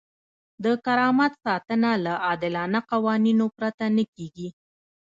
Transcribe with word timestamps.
د 0.63 0.65
کرامت 0.85 1.33
ساتنه 1.45 1.91
له 2.05 2.13
عادلانه 2.25 2.79
قوانینو 2.91 3.45
پرته 3.57 3.85
نه 3.95 4.03
کیږي. 4.15 4.49